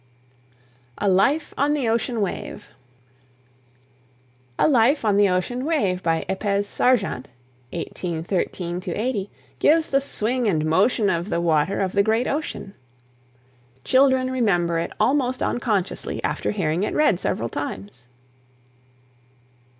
A 0.97 1.07
LIFE 1.07 1.53
ON 1.59 1.75
THE 1.75 1.87
OCEAN 1.87 2.21
WAVE. 2.21 2.69
"A 4.57 4.67
Life 4.67 5.05
on 5.05 5.15
the 5.15 5.29
Ocean 5.29 5.63
Wave," 5.63 6.01
by 6.01 6.25
Epes 6.27 6.65
Sargent 6.65 7.27
(1813 7.69 8.81
80), 8.95 9.29
gives 9.59 9.89
the 9.89 10.01
swing 10.01 10.47
and 10.47 10.65
motion 10.65 11.07
of 11.07 11.29
the 11.29 11.39
water 11.39 11.79
of 11.81 11.91
the 11.91 12.01
great 12.01 12.25
ocean. 12.25 12.73
Children 13.83 14.31
remember 14.31 14.79
it 14.79 14.91
almost 14.99 15.43
unconsciously 15.43 16.19
after 16.23 16.49
hearing 16.49 16.81
it 16.81 16.95
read 16.95 17.19
several 17.19 17.47
times. 17.47 18.07